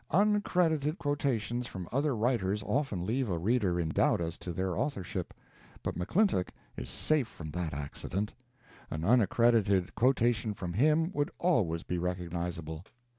Uncredited 0.09 0.97
quotations 0.97 1.67
from 1.67 1.87
other 1.91 2.15
writers 2.15 2.63
often 2.63 3.05
leave 3.05 3.29
a 3.29 3.37
reader 3.37 3.79
in 3.79 3.89
doubt 3.89 4.19
as 4.19 4.35
to 4.39 4.51
their 4.51 4.75
authorship, 4.75 5.31
but 5.83 5.93
McClintock 5.93 6.47
is 6.75 6.89
safe 6.89 7.27
from 7.27 7.51
that 7.51 7.71
accident; 7.71 8.33
an 8.89 9.03
uncredited 9.03 9.93
quotation 9.93 10.55
from 10.55 10.73
him 10.73 11.11
would 11.13 11.29
always 11.37 11.83
be 11.83 11.99
recognizable. 11.99 12.83